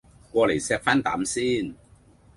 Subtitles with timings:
[0.31, 1.75] 過黎錫返啖先